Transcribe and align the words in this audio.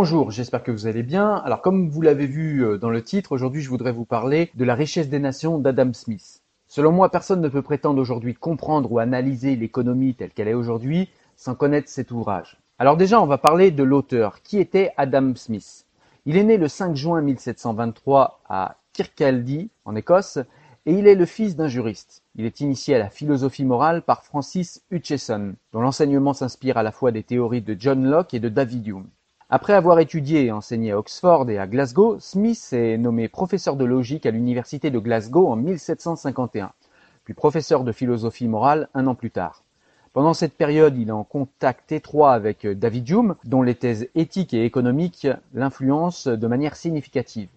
Bonjour, 0.00 0.30
j'espère 0.30 0.62
que 0.62 0.70
vous 0.70 0.86
allez 0.86 1.02
bien. 1.02 1.34
Alors 1.34 1.60
comme 1.60 1.88
vous 1.90 2.02
l'avez 2.02 2.26
vu 2.26 2.64
euh, 2.64 2.78
dans 2.78 2.88
le 2.88 3.02
titre, 3.02 3.32
aujourd'hui 3.32 3.62
je 3.62 3.68
voudrais 3.68 3.90
vous 3.90 4.04
parler 4.04 4.48
de 4.54 4.64
la 4.64 4.76
richesse 4.76 5.08
des 5.08 5.18
nations 5.18 5.58
d'Adam 5.58 5.92
Smith. 5.92 6.40
Selon 6.68 6.92
moi, 6.92 7.10
personne 7.10 7.40
ne 7.40 7.48
peut 7.48 7.62
prétendre 7.62 8.00
aujourd'hui 8.00 8.34
comprendre 8.34 8.92
ou 8.92 9.00
analyser 9.00 9.56
l'économie 9.56 10.14
telle 10.14 10.30
qu'elle 10.30 10.46
est 10.46 10.54
aujourd'hui 10.54 11.08
sans 11.34 11.56
connaître 11.56 11.88
cet 11.88 12.12
ouvrage. 12.12 12.60
Alors 12.78 12.96
déjà, 12.96 13.20
on 13.20 13.26
va 13.26 13.38
parler 13.38 13.72
de 13.72 13.82
l'auteur. 13.82 14.40
Qui 14.42 14.60
était 14.60 14.92
Adam 14.96 15.34
Smith? 15.34 15.84
Il 16.26 16.36
est 16.36 16.44
né 16.44 16.58
le 16.58 16.68
5 16.68 16.94
juin 16.94 17.20
1723 17.20 18.42
à 18.48 18.76
Kirkcaldy, 18.92 19.68
en 19.84 19.96
Écosse, 19.96 20.38
et 20.86 20.92
il 20.92 21.08
est 21.08 21.16
le 21.16 21.26
fils 21.26 21.56
d'un 21.56 21.66
juriste. 21.66 22.22
Il 22.36 22.44
est 22.44 22.60
initié 22.60 22.94
à 22.94 23.00
la 23.00 23.10
philosophie 23.10 23.64
morale 23.64 24.02
par 24.02 24.22
Francis 24.22 24.80
Hutcheson, 24.92 25.56
dont 25.72 25.80
l'enseignement 25.80 26.34
s'inspire 26.34 26.76
à 26.76 26.84
la 26.84 26.92
fois 26.92 27.10
des 27.10 27.24
théories 27.24 27.62
de 27.62 27.74
John 27.76 28.08
Locke 28.08 28.32
et 28.32 28.38
de 28.38 28.48
David 28.48 28.86
Hume. 28.86 29.08
Après 29.50 29.72
avoir 29.72 29.98
étudié 29.98 30.44
et 30.44 30.52
enseigné 30.52 30.92
à 30.92 30.98
Oxford 30.98 31.48
et 31.48 31.56
à 31.56 31.66
Glasgow, 31.66 32.18
Smith 32.20 32.68
est 32.72 32.98
nommé 32.98 33.28
professeur 33.28 33.76
de 33.76 33.86
logique 33.86 34.26
à 34.26 34.30
l'université 34.30 34.90
de 34.90 34.98
Glasgow 34.98 35.48
en 35.48 35.56
1751, 35.56 36.72
puis 37.24 37.32
professeur 37.32 37.82
de 37.82 37.92
philosophie 37.92 38.46
morale 38.46 38.90
un 38.92 39.06
an 39.06 39.14
plus 39.14 39.30
tard. 39.30 39.64
Pendant 40.12 40.34
cette 40.34 40.52
période, 40.52 40.98
il 40.98 41.08
est 41.08 41.12
en 41.12 41.24
contact 41.24 41.92
étroit 41.92 42.34
avec 42.34 42.66
David 42.66 43.08
Hume, 43.08 43.36
dont 43.44 43.62
les 43.62 43.74
thèses 43.74 44.10
éthiques 44.14 44.52
et 44.52 44.66
économiques 44.66 45.26
l'influencent 45.54 46.36
de 46.36 46.46
manière 46.46 46.76
significative. 46.76 47.48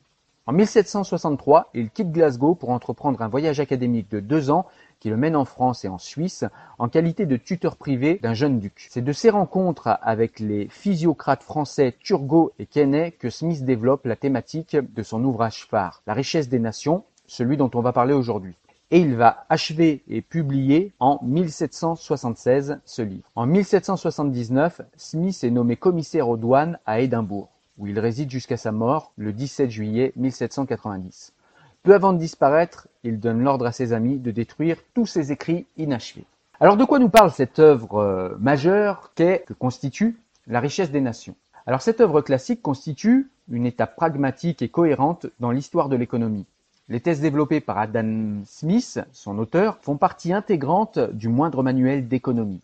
En 0.51 0.53
1763, 0.53 1.69
il 1.73 1.91
quitte 1.91 2.11
Glasgow 2.11 2.55
pour 2.55 2.71
entreprendre 2.71 3.21
un 3.21 3.29
voyage 3.29 3.61
académique 3.61 4.11
de 4.11 4.19
deux 4.19 4.51
ans 4.51 4.65
qui 4.99 5.09
le 5.09 5.15
mène 5.15 5.37
en 5.37 5.45
France 5.45 5.85
et 5.85 5.87
en 5.87 5.97
Suisse 5.97 6.43
en 6.77 6.89
qualité 6.89 7.25
de 7.25 7.37
tuteur 7.37 7.77
privé 7.77 8.19
d'un 8.21 8.33
jeune 8.33 8.59
duc. 8.59 8.87
C'est 8.89 9.01
de 9.01 9.13
ces 9.13 9.29
rencontres 9.29 9.97
avec 10.01 10.41
les 10.41 10.67
physiocrates 10.67 11.41
français 11.41 11.95
Turgot 12.03 12.51
et 12.59 12.65
Quesnay 12.65 13.11
que 13.11 13.29
Smith 13.29 13.63
développe 13.63 14.05
la 14.05 14.17
thématique 14.17 14.75
de 14.75 15.03
son 15.03 15.23
ouvrage 15.23 15.67
phare, 15.67 16.01
La 16.05 16.13
richesse 16.13 16.49
des 16.49 16.59
nations, 16.59 17.05
celui 17.27 17.55
dont 17.55 17.71
on 17.73 17.81
va 17.81 17.93
parler 17.93 18.13
aujourd'hui. 18.13 18.55
Et 18.91 18.99
il 18.99 19.15
va 19.15 19.45
achever 19.47 20.03
et 20.09 20.21
publier 20.21 20.91
en 20.99 21.17
1776 21.23 22.81
ce 22.83 23.01
livre. 23.01 23.23
En 23.35 23.45
1779, 23.45 24.81
Smith 24.97 25.45
est 25.45 25.49
nommé 25.49 25.77
commissaire 25.77 26.27
aux 26.27 26.35
douanes 26.35 26.77
à 26.85 26.99
Édimbourg, 26.99 27.47
où 27.81 27.87
il 27.87 27.99
réside 27.99 28.29
jusqu'à 28.29 28.57
sa 28.57 28.71
mort 28.71 29.11
le 29.17 29.33
17 29.33 29.71
juillet 29.71 30.13
1790. 30.15 31.33
Peu 31.81 31.95
avant 31.95 32.13
de 32.13 32.19
disparaître, 32.19 32.87
il 33.03 33.19
donne 33.19 33.41
l'ordre 33.41 33.65
à 33.65 33.71
ses 33.71 33.91
amis 33.91 34.19
de 34.19 34.29
détruire 34.29 34.77
tous 34.93 35.07
ses 35.07 35.31
écrits 35.31 35.65
inachevés. 35.77 36.25
Alors 36.59 36.77
de 36.77 36.85
quoi 36.85 36.99
nous 36.99 37.09
parle 37.09 37.31
cette 37.31 37.57
œuvre 37.57 37.95
euh, 37.95 38.37
majeure 38.39 39.11
qu'est, 39.15 39.43
que 39.47 39.53
constitue 39.53 40.15
la 40.45 40.59
richesse 40.59 40.91
des 40.91 41.01
nations? 41.01 41.35
Alors 41.65 41.81
cette 41.81 42.01
œuvre 42.01 42.21
classique 42.21 42.61
constitue 42.61 43.31
une 43.49 43.65
étape 43.65 43.95
pragmatique 43.95 44.61
et 44.61 44.69
cohérente 44.69 45.25
dans 45.39 45.49
l'histoire 45.49 45.89
de 45.89 45.95
l'économie. 45.95 46.45
Les 46.87 46.99
thèses 46.99 47.19
développées 47.19 47.61
par 47.61 47.79
Adam 47.79 48.43
Smith, 48.45 48.99
son 49.11 49.39
auteur, 49.39 49.77
font 49.81 49.97
partie 49.97 50.33
intégrante 50.33 50.99
du 50.99 51.29
moindre 51.29 51.63
manuel 51.63 52.07
d'économie. 52.07 52.61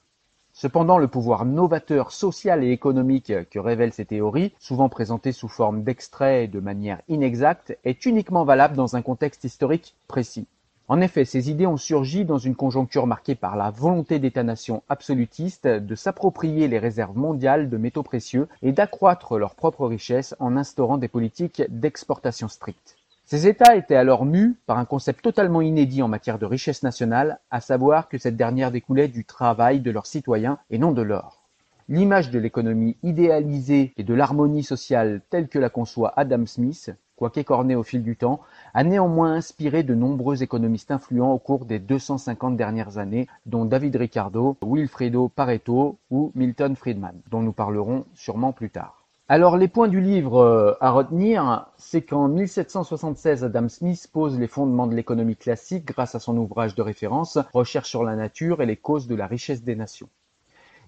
Cependant, 0.59 0.97
le 0.97 1.07
pouvoir 1.07 1.45
novateur 1.45 2.12
social 2.12 2.63
et 2.63 2.72
économique 2.72 3.31
que 3.51 3.59
révèlent 3.59 3.94
ces 3.94 4.06
théories, 4.06 4.53
souvent 4.57 4.90
présentées 4.90 5.31
sous 5.31 5.47
forme 5.47 5.84
d'extraits 5.84 6.45
et 6.45 6.47
de 6.47 6.59
manière 6.59 7.00
inexacte, 7.09 7.78
est 7.84 8.07
uniquement 8.07 8.44
valable 8.44 8.75
dans 8.75 8.95
un 8.95 9.03
contexte 9.03 9.44
historique 9.44 9.94
précis. 10.07 10.47
En 10.88 11.00
effet, 11.00 11.25
ces 11.25 11.51
idées 11.51 11.68
ont 11.68 11.78
surgi 11.78 12.25
dans 12.25 12.40
une 12.40 12.56
conjoncture 12.56 13.06
marquée 13.06 13.35
par 13.35 13.56
la 13.56 13.69
volonté 13.69 14.18
d'États-nations 14.18 14.81
absolutistes 14.90 15.68
de 15.68 15.94
s'approprier 15.94 16.68
les 16.68 16.79
réserves 16.79 17.16
mondiales 17.16 17.69
de 17.69 17.78
métaux 17.78 18.01
précieux 18.01 18.47
et 18.63 18.72
d'accroître 18.72 19.38
leur 19.38 19.53
propre 19.53 19.85
richesse 19.85 20.34
en 20.39 20.57
instaurant 20.57 20.97
des 20.97 21.07
politiques 21.07 21.62
d'exportation 21.69 22.47
strictes. 22.47 22.97
Ces 23.29 23.45
États 23.45 23.75
étaient 23.75 23.97
alors 23.97 24.23
mus 24.23 24.55
par 24.67 24.77
un 24.77 24.85
concept 24.85 25.21
totalement 25.21 25.59
inédit 25.59 26.01
en 26.01 26.07
matière 26.07 26.39
de 26.39 26.45
richesse 26.45 26.81
nationale, 26.81 27.39
à 27.51 27.59
savoir 27.59 28.07
que 28.07 28.17
cette 28.17 28.38
dernière 28.38 28.71
découlait 28.71 29.09
du 29.09 29.25
travail 29.25 29.81
de 29.81 29.91
leurs 29.91 30.05
citoyens 30.05 30.59
et 30.69 30.77
non 30.77 30.93
de 30.93 31.01
l'or. 31.01 31.43
L'image 31.89 32.31
de 32.31 32.39
l'économie 32.39 32.95
idéalisée 33.03 33.91
et 33.97 34.05
de 34.05 34.13
l'harmonie 34.13 34.63
sociale 34.63 35.19
telle 35.29 35.49
que 35.49 35.59
la 35.59 35.69
conçoit 35.69 36.13
Adam 36.15 36.45
Smith, 36.45 36.95
quoique 37.18 37.41
écornée 37.41 37.75
au 37.75 37.83
fil 37.83 38.01
du 38.01 38.15
temps, 38.15 38.39
a 38.74 38.85
néanmoins 38.85 39.33
inspiré 39.33 39.83
de 39.83 39.94
nombreux 39.94 40.41
économistes 40.41 40.91
influents 40.91 41.33
au 41.33 41.38
cours 41.38 41.65
des 41.65 41.80
250 41.80 42.56
dernières 42.56 42.97
années, 42.97 43.27
dont 43.45 43.65
David 43.65 43.97
Ricardo, 43.97 44.56
Wilfredo 44.65 45.27
Pareto 45.27 45.97
ou 46.09 46.31
Milton 46.33 46.77
Friedman, 46.77 47.19
dont 47.30 47.41
nous 47.41 47.51
parlerons 47.51 48.06
sûrement 48.13 48.53
plus 48.53 48.69
tard. 48.69 48.96
Alors 49.29 49.57
les 49.57 49.68
points 49.68 49.89
du 49.89 50.00
livre 50.00 50.38
euh, 50.38 50.77
à 50.79 50.89
retenir, 50.91 51.65
c'est 51.77 52.01
qu'en 52.01 52.29
1776, 52.29 53.44
Adam 53.44 53.68
Smith 53.68 54.07
pose 54.13 54.39
les 54.39 54.47
fondements 54.47 54.88
de 54.88 54.95
l'économie 54.95 55.35
classique 55.35 55.83
grâce 55.83 56.15
à 56.15 56.19
son 56.21 56.38
ouvrage 56.38 56.75
de 56.75 56.81
référence 56.81 57.38
Recherche 57.53 57.89
sur 57.89 58.06
la 58.06 58.15
nature 58.15 58.62
et 58.62 58.65
les 58.65 58.77
causes 58.77 59.06
de 59.06 59.15
la 59.15 59.27
richesse 59.27 59.63
des 59.63 59.75
nations. 59.75 60.07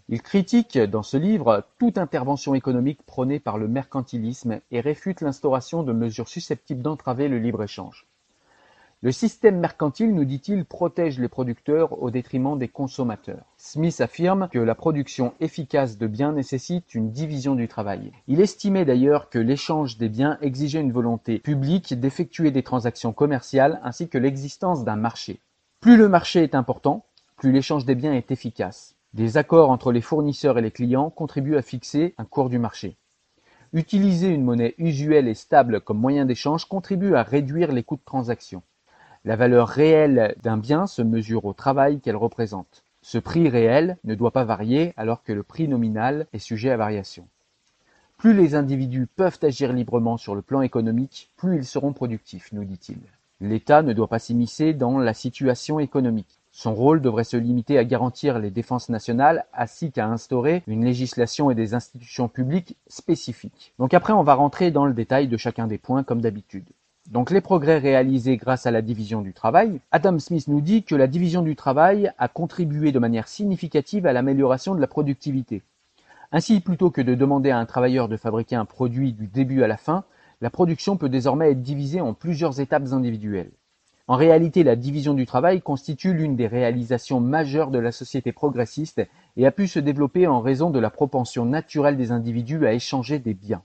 Il 0.08 0.22
critique 0.22 0.78
dans 0.78 1.04
ce 1.04 1.18
livre 1.18 1.66
toute 1.80 1.98
intervention 1.98 2.56
économique 2.56 3.04
prônée 3.06 3.42
par 3.42 3.58
le 3.58 3.68
mercantilisme 3.68 4.62
et 4.72 4.80
réfute 4.80 5.20
l'instauration 5.20 5.84
de 5.84 5.92
mesures 5.92 6.30
susceptibles 6.30 6.82
d'entraver 6.82 7.28
le 7.28 7.40
libre-échange. 7.40 8.08
Le 9.02 9.14
système 9.14 9.62
mercantile, 9.62 10.14
nous 10.14 10.26
dit-il, 10.26 10.66
protège 10.66 11.20
les 11.20 11.30
producteurs 11.30 12.04
au 12.04 12.12
détriment 12.12 12.60
des 12.60 12.68
consommateurs. 12.68 13.46
Smith 13.56 14.02
affirme 14.02 14.50
que 14.52 14.60
la 14.60 14.76
production 14.76 15.34
efficace 15.40 15.98
de 15.98 16.06
biens 16.06 16.34
nécessite 16.34 16.94
une 16.94 17.10
division 17.10 17.56
du 17.56 17.70
travail. 17.70 18.12
Il 18.28 18.42
estimait 18.42 18.84
d'ailleurs 18.84 19.30
que 19.30 19.40
l'échange 19.40 19.98
des 19.98 20.10
biens 20.10 20.38
exigeait 20.42 20.82
une 20.82 20.92
volonté 20.92 21.40
publique 21.40 21.98
d'effectuer 21.98 22.52
des 22.52 22.62
transactions 22.62 23.14
commerciales 23.14 23.80
ainsi 23.86 24.10
que 24.10 24.18
l'existence 24.18 24.84
d'un 24.84 24.98
marché. 24.98 25.40
Plus 25.80 25.96
le 25.96 26.10
marché 26.10 26.44
est 26.44 26.54
important, 26.54 27.06
plus 27.38 27.54
l'échange 27.54 27.86
des 27.86 27.96
biens 27.96 28.14
est 28.14 28.32
efficace. 28.32 28.98
Des 29.14 29.38
accords 29.38 29.72
entre 29.72 29.94
les 29.94 30.02
fournisseurs 30.02 30.58
et 30.58 30.62
les 30.62 30.72
clients 30.72 31.10
contribuent 31.10 31.56
à 31.56 31.62
fixer 31.62 32.16
un 32.18 32.26
cours 32.26 32.50
du 32.50 32.60
marché. 32.60 32.98
Utiliser 33.72 34.28
une 34.28 34.44
monnaie 34.44 34.76
usuelle 34.78 35.30
et 35.30 35.36
stable 35.36 35.80
comme 35.80 36.00
moyen 36.00 36.26
d'échange 36.26 36.66
contribue 36.66 37.16
à 37.16 37.24
réduire 37.24 37.72
les 37.72 37.84
coûts 37.84 37.96
de 37.96 38.02
transaction. 38.04 38.62
La 39.26 39.36
valeur 39.36 39.68
réelle 39.68 40.36
d'un 40.44 40.56
bien 40.56 40.88
se 40.88 41.02
mesure 41.02 41.44
au 41.44 41.54
travail 41.54 42.00
qu'elle 42.00 42.16
représente. 42.16 42.84
Ce 43.02 43.18
prix 43.18 43.50
réel 43.50 43.98
ne 44.06 44.16
doit 44.16 44.32
pas 44.32 44.46
varier 44.46 44.94
alors 44.96 45.24
que 45.24 45.34
le 45.34 45.44
prix 45.44 45.68
nominal 45.68 46.28
est 46.32 46.40
sujet 46.40 46.70
à 46.70 46.78
variation. 46.78 47.28
Plus 48.18 48.34
les 48.34 48.56
individus 48.56 49.08
peuvent 49.08 49.40
agir 49.42 49.74
librement 49.74 50.18
sur 50.18 50.36
le 50.36 50.42
plan 50.42 50.62
économique, 50.62 51.30
plus 51.38 51.58
ils 51.58 51.66
seront 51.66 51.94
productifs, 51.94 52.52
nous 52.54 52.66
dit-il. 52.66 53.00
L'État 53.42 53.82
ne 53.82 53.94
doit 53.94 54.10
pas 54.10 54.20
s'immiscer 54.20 54.74
dans 54.74 55.00
la 55.00 55.14
situation 55.14 55.80
économique. 55.80 56.40
Son 56.52 56.74
rôle 56.74 57.02
devrait 57.02 57.24
se 57.24 57.38
limiter 57.38 57.78
à 57.78 57.86
garantir 57.86 58.40
les 58.40 58.52
défenses 58.52 58.90
nationales 58.90 59.46
ainsi 59.54 59.92
qu'à 59.92 60.08
instaurer 60.08 60.64
une 60.68 60.84
législation 60.84 61.52
et 61.52 61.56
des 61.56 61.74
institutions 61.74 62.28
publiques 62.28 62.76
spécifiques. 62.88 63.74
Donc 63.80 63.94
après, 63.94 64.14
on 64.14 64.24
va 64.24 64.34
rentrer 64.34 64.72
dans 64.72 64.86
le 64.86 64.94
détail 64.94 65.28
de 65.28 65.38
chacun 65.38 65.68
des 65.68 65.78
points 65.78 66.04
comme 66.04 66.22
d'habitude. 66.22 66.70
Donc 67.10 67.32
les 67.32 67.42
progrès 67.42 67.80
réalisés 67.80 68.38
grâce 68.38 68.68
à 68.68 68.72
la 68.72 68.84
division 68.84 69.22
du 69.22 69.34
travail, 69.34 69.82
Adam 69.92 70.20
Smith 70.20 70.48
nous 70.48 70.62
dit 70.62 70.84
que 70.84 70.94
la 70.94 71.08
division 71.08 71.42
du 71.42 71.56
travail 71.56 72.12
a 72.20 72.28
contribué 72.28 72.92
de 72.92 73.00
manière 73.00 73.28
significative 73.28 74.06
à 74.06 74.14
l'amélioration 74.14 74.76
de 74.76 74.80
la 74.82 74.86
productivité. 74.86 75.64
Ainsi, 76.32 76.60
plutôt 76.60 76.92
que 76.92 77.02
de 77.02 77.16
demander 77.16 77.50
à 77.50 77.58
un 77.58 77.66
travailleur 77.66 78.10
de 78.10 78.18
fabriquer 78.18 78.56
un 78.56 78.66
produit 78.66 79.14
du 79.14 79.26
début 79.26 79.64
à 79.64 79.68
la 79.68 79.78
fin, 79.78 80.04
la 80.40 80.52
production 80.52 80.98
peut 80.98 81.10
désormais 81.10 81.50
être 81.50 81.64
divisée 81.64 82.00
en 82.00 82.14
plusieurs 82.14 82.60
étapes 82.60 82.94
individuelles. 82.94 83.54
En 84.08 84.16
réalité, 84.16 84.64
la 84.64 84.76
division 84.76 85.16
du 85.16 85.26
travail 85.26 85.64
constitue 85.64 86.14
l'une 86.14 86.36
des 86.36 86.48
réalisations 86.48 87.20
majeures 87.20 87.72
de 87.72 87.80
la 87.80 87.92
société 87.92 88.32
progressiste 88.32 89.02
et 89.36 89.48
a 89.48 89.52
pu 89.52 89.68
se 89.68 89.80
développer 89.80 90.28
en 90.28 90.42
raison 90.42 90.70
de 90.70 90.80
la 90.80 90.92
propension 90.92 91.46
naturelle 91.46 91.98
des 91.98 92.12
individus 92.12 92.68
à 92.68 92.74
échanger 92.74 93.18
des 93.18 93.34
biens. 93.34 93.64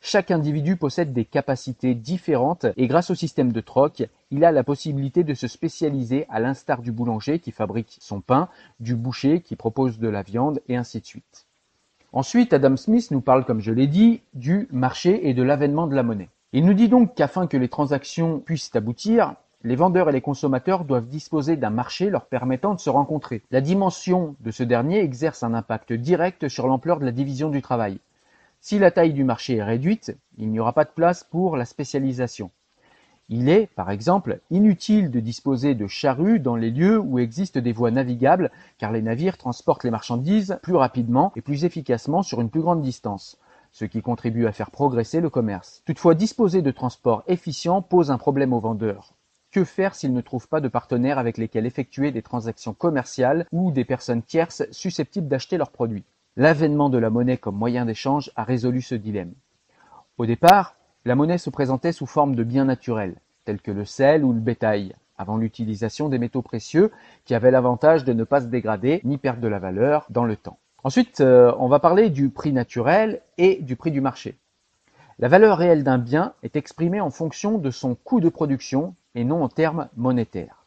Chaque 0.00 0.30
individu 0.30 0.76
possède 0.76 1.12
des 1.12 1.24
capacités 1.24 1.94
différentes 1.94 2.66
et 2.76 2.86
grâce 2.86 3.10
au 3.10 3.14
système 3.14 3.52
de 3.52 3.60
troc, 3.60 4.04
il 4.30 4.44
a 4.44 4.52
la 4.52 4.64
possibilité 4.64 5.24
de 5.24 5.34
se 5.34 5.48
spécialiser 5.48 6.24
à 6.30 6.40
l'instar 6.40 6.82
du 6.82 6.92
boulanger 6.92 7.40
qui 7.40 7.50
fabrique 7.50 7.98
son 8.00 8.20
pain, 8.20 8.48
du 8.80 8.94
boucher 8.94 9.40
qui 9.40 9.56
propose 9.56 9.98
de 9.98 10.08
la 10.08 10.22
viande 10.22 10.62
et 10.68 10.76
ainsi 10.76 11.00
de 11.00 11.06
suite. 11.06 11.46
Ensuite, 12.12 12.52
Adam 12.52 12.76
Smith 12.76 13.10
nous 13.10 13.20
parle, 13.20 13.44
comme 13.44 13.60
je 13.60 13.72
l'ai 13.72 13.86
dit, 13.86 14.22
du 14.34 14.66
marché 14.70 15.28
et 15.28 15.34
de 15.34 15.42
l'avènement 15.42 15.86
de 15.86 15.94
la 15.94 16.02
monnaie. 16.02 16.30
Il 16.52 16.64
nous 16.64 16.74
dit 16.74 16.88
donc 16.88 17.14
qu'afin 17.14 17.46
que 17.46 17.58
les 17.58 17.68
transactions 17.68 18.38
puissent 18.38 18.74
aboutir, 18.74 19.34
les 19.64 19.76
vendeurs 19.76 20.08
et 20.08 20.12
les 20.12 20.20
consommateurs 20.20 20.84
doivent 20.84 21.08
disposer 21.08 21.56
d'un 21.56 21.70
marché 21.70 22.08
leur 22.08 22.26
permettant 22.26 22.74
de 22.74 22.80
se 22.80 22.88
rencontrer. 22.88 23.42
La 23.50 23.60
dimension 23.60 24.36
de 24.40 24.52
ce 24.52 24.62
dernier 24.62 25.00
exerce 25.00 25.42
un 25.42 25.52
impact 25.52 25.92
direct 25.92 26.48
sur 26.48 26.68
l'ampleur 26.68 27.00
de 27.00 27.04
la 27.04 27.12
division 27.12 27.50
du 27.50 27.60
travail. 27.60 27.98
Si 28.60 28.78
la 28.78 28.92
taille 28.92 29.14
du 29.14 29.24
marché 29.24 29.56
est 29.56 29.64
réduite, 29.64 30.16
il 30.36 30.50
n'y 30.50 30.60
aura 30.60 30.72
pas 30.72 30.84
de 30.84 30.90
place 30.90 31.24
pour 31.24 31.56
la 31.56 31.64
spécialisation. 31.64 32.52
Il 33.28 33.48
est, 33.48 33.66
par 33.74 33.90
exemple, 33.90 34.40
inutile 34.50 35.10
de 35.10 35.20
disposer 35.20 35.74
de 35.74 35.86
charrues 35.86 36.40
dans 36.40 36.56
les 36.56 36.70
lieux 36.70 36.98
où 36.98 37.18
existent 37.18 37.60
des 37.60 37.72
voies 37.72 37.90
navigables, 37.90 38.50
car 38.78 38.92
les 38.92 39.02
navires 39.02 39.38
transportent 39.38 39.84
les 39.84 39.90
marchandises 39.90 40.58
plus 40.62 40.76
rapidement 40.76 41.32
et 41.36 41.42
plus 41.42 41.64
efficacement 41.64 42.22
sur 42.22 42.40
une 42.40 42.50
plus 42.50 42.62
grande 42.62 42.82
distance. 42.82 43.38
ce 43.70 43.84
qui 43.84 44.02
contribue 44.02 44.46
à 44.46 44.52
faire 44.52 44.70
progresser 44.70 45.20
le 45.20 45.30
commerce. 45.30 45.82
Toutefois, 45.84 46.14
disposer 46.14 46.62
de 46.62 46.70
transports 46.70 47.22
efficients 47.26 47.82
pose 47.82 48.10
un 48.10 48.18
problème 48.18 48.52
aux 48.52 48.60
vendeurs. 48.60 49.14
Que 49.50 49.64
faire 49.64 49.94
s'ils 49.94 50.12
ne 50.14 50.20
trouvent 50.22 50.48
pas 50.48 50.60
de 50.60 50.68
partenaires 50.68 51.18
avec 51.18 51.36
lesquels 51.38 51.66
effectuer 51.66 52.12
des 52.12 52.22
transactions 52.22 52.74
commerciales 52.74 53.46
ou 53.52 53.70
des 53.72 53.84
personnes 53.84 54.22
tierces 54.22 54.64
susceptibles 54.70 55.28
d'acheter 55.28 55.58
leurs 55.58 55.70
produits? 55.70 56.04
L'avènement 56.38 56.88
de 56.88 56.98
la 56.98 57.10
monnaie 57.10 57.36
comme 57.36 57.56
moyen 57.56 57.84
d'échange 57.84 58.30
a 58.36 58.44
résolu 58.44 58.80
ce 58.80 58.94
dilemme. 58.94 59.34
Au 60.18 60.24
départ, 60.24 60.76
la 61.04 61.16
monnaie 61.16 61.36
se 61.36 61.50
présentait 61.50 61.90
sous 61.90 62.06
forme 62.06 62.36
de 62.36 62.44
biens 62.44 62.64
naturels, 62.64 63.16
tels 63.44 63.60
que 63.60 63.72
le 63.72 63.84
sel 63.84 64.24
ou 64.24 64.32
le 64.32 64.38
bétail, 64.38 64.94
avant 65.16 65.36
l'utilisation 65.36 66.08
des 66.08 66.20
métaux 66.20 66.42
précieux 66.42 66.92
qui 67.24 67.34
avaient 67.34 67.50
l'avantage 67.50 68.04
de 68.04 68.12
ne 68.12 68.22
pas 68.22 68.40
se 68.40 68.46
dégrader 68.46 69.00
ni 69.02 69.18
perdre 69.18 69.40
de 69.40 69.48
la 69.48 69.58
valeur 69.58 70.06
dans 70.10 70.22
le 70.22 70.36
temps. 70.36 70.60
Ensuite, 70.84 71.20
euh, 71.20 71.52
on 71.58 71.66
va 71.66 71.80
parler 71.80 72.08
du 72.08 72.28
prix 72.28 72.52
naturel 72.52 73.20
et 73.36 73.56
du 73.56 73.74
prix 73.74 73.90
du 73.90 74.00
marché. 74.00 74.38
La 75.18 75.26
valeur 75.26 75.58
réelle 75.58 75.82
d'un 75.82 75.98
bien 75.98 76.34
est 76.44 76.54
exprimée 76.54 77.00
en 77.00 77.10
fonction 77.10 77.58
de 77.58 77.72
son 77.72 77.96
coût 77.96 78.20
de 78.20 78.28
production 78.28 78.94
et 79.16 79.24
non 79.24 79.42
en 79.42 79.48
termes 79.48 79.88
monétaires. 79.96 80.66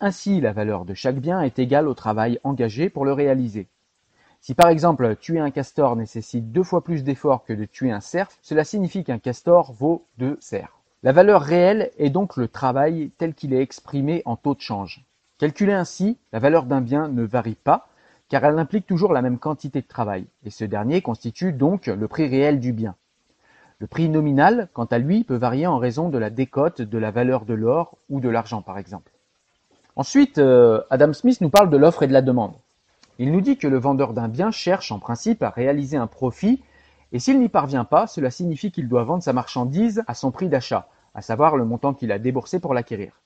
Ainsi, 0.00 0.40
la 0.40 0.54
valeur 0.54 0.86
de 0.86 0.94
chaque 0.94 1.20
bien 1.20 1.42
est 1.42 1.58
égale 1.58 1.86
au 1.86 1.92
travail 1.92 2.40
engagé 2.44 2.88
pour 2.88 3.04
le 3.04 3.12
réaliser. 3.12 3.68
Si 4.40 4.54
par 4.54 4.68
exemple 4.68 5.16
tuer 5.16 5.38
un 5.38 5.50
castor 5.50 5.96
nécessite 5.96 6.50
deux 6.50 6.62
fois 6.62 6.82
plus 6.82 7.04
d'efforts 7.04 7.44
que 7.44 7.52
de 7.52 7.66
tuer 7.66 7.92
un 7.92 8.00
cerf, 8.00 8.28
cela 8.40 8.64
signifie 8.64 9.04
qu'un 9.04 9.18
castor 9.18 9.72
vaut 9.72 10.06
deux 10.18 10.38
cerfs. 10.40 10.78
La 11.02 11.12
valeur 11.12 11.42
réelle 11.42 11.90
est 11.98 12.10
donc 12.10 12.36
le 12.36 12.48
travail 12.48 13.10
tel 13.18 13.34
qu'il 13.34 13.52
est 13.52 13.62
exprimé 13.62 14.22
en 14.24 14.36
taux 14.36 14.54
de 14.54 14.60
change. 14.60 15.04
Calculée 15.38 15.72
ainsi, 15.72 16.18
la 16.32 16.38
valeur 16.38 16.64
d'un 16.64 16.80
bien 16.80 17.08
ne 17.08 17.22
varie 17.22 17.54
pas 17.54 17.90
car 18.30 18.44
elle 18.44 18.58
implique 18.58 18.86
toujours 18.86 19.12
la 19.12 19.22
même 19.22 19.38
quantité 19.38 19.82
de 19.82 19.86
travail, 19.86 20.24
et 20.44 20.50
ce 20.50 20.64
dernier 20.64 21.02
constitue 21.02 21.52
donc 21.52 21.86
le 21.86 22.08
prix 22.08 22.28
réel 22.28 22.60
du 22.60 22.72
bien. 22.72 22.94
Le 23.80 23.88
prix 23.88 24.08
nominal, 24.08 24.68
quant 24.72 24.84
à 24.84 24.98
lui, 24.98 25.24
peut 25.24 25.36
varier 25.36 25.66
en 25.66 25.78
raison 25.78 26.08
de 26.10 26.18
la 26.18 26.30
décote 26.30 26.80
de 26.80 26.98
la 26.98 27.10
valeur 27.10 27.44
de 27.44 27.54
l'or 27.54 27.96
ou 28.08 28.20
de 28.20 28.28
l'argent 28.28 28.62
par 28.62 28.78
exemple. 28.78 29.10
Ensuite, 29.96 30.38
euh, 30.38 30.80
Adam 30.90 31.12
Smith 31.12 31.40
nous 31.40 31.50
parle 31.50 31.70
de 31.70 31.76
l'offre 31.76 32.04
et 32.04 32.06
de 32.06 32.12
la 32.12 32.22
demande. 32.22 32.54
Il 33.22 33.32
nous 33.32 33.42
dit 33.42 33.58
que 33.58 33.68
le 33.68 33.78
vendeur 33.78 34.14
d'un 34.14 34.28
bien 34.28 34.50
cherche 34.50 34.90
en 34.92 34.98
principe 34.98 35.42
à 35.42 35.50
réaliser 35.50 35.98
un 35.98 36.06
profit 36.06 36.62
et 37.12 37.18
s'il 37.18 37.38
n'y 37.38 37.50
parvient 37.50 37.84
pas, 37.84 38.06
cela 38.06 38.30
signifie 38.30 38.72
qu'il 38.72 38.88
doit 38.88 39.04
vendre 39.04 39.22
sa 39.22 39.34
marchandise 39.34 40.02
à 40.06 40.14
son 40.14 40.30
prix 40.30 40.48
d'achat, 40.48 40.88
à 41.14 41.20
savoir 41.20 41.58
le 41.58 41.66
montant 41.66 41.92
qu'il 41.92 42.12
a 42.12 42.18
déboursé 42.18 42.60
pour 42.60 42.72
l'acquérir. 42.72 43.20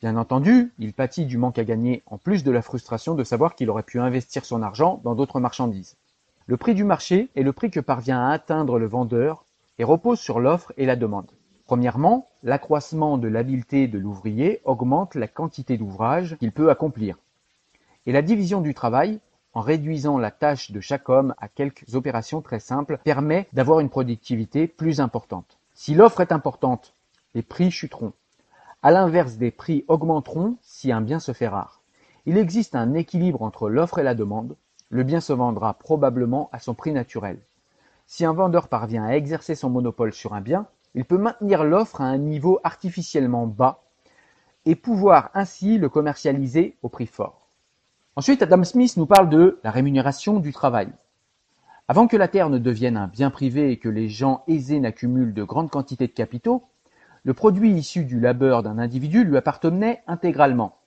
Bien 0.00 0.16
entendu, 0.16 0.72
il 0.78 0.94
pâtit 0.94 1.26
du 1.26 1.36
manque 1.36 1.58
à 1.58 1.64
gagner 1.64 2.02
en 2.06 2.16
plus 2.16 2.42
de 2.42 2.50
la 2.50 2.62
frustration 2.62 3.14
de 3.14 3.22
savoir 3.22 3.54
qu'il 3.54 3.68
aurait 3.68 3.82
pu 3.82 4.00
investir 4.00 4.46
son 4.46 4.62
argent 4.62 4.98
dans 5.04 5.14
d'autres 5.14 5.40
marchandises. 5.40 5.98
Le 6.46 6.56
prix 6.56 6.74
du 6.74 6.84
marché 6.84 7.28
est 7.36 7.42
le 7.42 7.52
prix 7.52 7.70
que 7.70 7.80
parvient 7.80 8.28
à 8.28 8.32
atteindre 8.32 8.78
le 8.78 8.86
vendeur 8.86 9.44
et 9.78 9.84
repose 9.84 10.20
sur 10.20 10.40
l'offre 10.40 10.72
et 10.78 10.86
la 10.86 10.96
demande. 10.96 11.30
Premièrement, 11.66 12.30
l'accroissement 12.42 13.18
de 13.18 13.28
l'habileté 13.28 13.88
de 13.88 13.98
l'ouvrier 13.98 14.62
augmente 14.64 15.16
la 15.16 15.28
quantité 15.28 15.76
d'ouvrage 15.76 16.38
qu'il 16.38 16.50
peut 16.50 16.70
accomplir. 16.70 17.18
Et 18.08 18.12
la 18.12 18.22
division 18.22 18.62
du 18.62 18.72
travail 18.72 19.20
en 19.52 19.60
réduisant 19.60 20.16
la 20.16 20.30
tâche 20.30 20.70
de 20.70 20.80
chaque 20.80 21.10
homme 21.10 21.34
à 21.36 21.46
quelques 21.46 21.94
opérations 21.94 22.40
très 22.40 22.58
simples, 22.58 22.98
permet 23.04 23.46
d'avoir 23.52 23.80
une 23.80 23.90
productivité 23.90 24.66
plus 24.66 25.02
importante. 25.02 25.58
Si 25.74 25.94
l'offre 25.94 26.22
est 26.22 26.32
importante, 26.32 26.94
les 27.34 27.42
prix 27.42 27.70
chuteront. 27.70 28.14
À 28.82 28.92
l'inverse, 28.92 29.34
des 29.34 29.50
prix 29.50 29.84
augmenteront 29.88 30.56
si 30.62 30.90
un 30.90 31.02
bien 31.02 31.20
se 31.20 31.32
fait 31.32 31.48
rare. 31.48 31.82
Il 32.24 32.38
existe 32.38 32.76
un 32.76 32.94
équilibre 32.94 33.42
entre 33.42 33.68
l'offre 33.68 33.98
et 33.98 34.04
la 34.04 34.14
demande. 34.14 34.56
Le 34.88 35.02
bien 35.02 35.20
se 35.20 35.34
vendra 35.34 35.74
probablement 35.74 36.48
à 36.50 36.60
son 36.60 36.72
prix 36.72 36.92
naturel. 36.92 37.38
Si 38.06 38.24
un 38.24 38.32
vendeur 38.32 38.68
parvient 38.68 39.04
à 39.04 39.16
exercer 39.16 39.54
son 39.54 39.68
monopole 39.68 40.14
sur 40.14 40.32
un 40.32 40.40
bien, 40.40 40.66
il 40.94 41.04
peut 41.04 41.18
maintenir 41.18 41.62
l'offre 41.62 42.00
à 42.00 42.04
un 42.04 42.16
niveau 42.16 42.58
artificiellement 42.64 43.46
bas 43.46 43.82
et 44.64 44.76
pouvoir 44.76 45.28
ainsi 45.34 45.76
le 45.76 45.90
commercialiser 45.90 46.74
au 46.82 46.88
prix 46.88 47.06
fort. 47.06 47.47
Ensuite, 48.18 48.42
Adam 48.42 48.64
Smith 48.64 48.96
nous 48.96 49.06
parle 49.06 49.28
de 49.28 49.60
la 49.62 49.70
rémunération 49.70 50.40
du 50.40 50.52
travail. 50.52 50.88
Avant 51.86 52.08
que 52.08 52.16
la 52.16 52.26
terre 52.26 52.50
ne 52.50 52.58
devienne 52.58 52.96
un 52.96 53.06
bien 53.06 53.30
privé 53.30 53.70
et 53.70 53.76
que 53.76 53.88
les 53.88 54.08
gens 54.08 54.42
aisés 54.48 54.80
n'accumulent 54.80 55.34
de 55.34 55.44
grandes 55.44 55.70
quantités 55.70 56.08
de 56.08 56.12
capitaux, 56.12 56.64
le 57.22 57.32
produit 57.32 57.70
issu 57.70 58.04
du 58.04 58.18
labeur 58.18 58.64
d'un 58.64 58.80
individu 58.80 59.22
lui 59.22 59.36
appartenait 59.36 60.02
intégralement. 60.08 60.78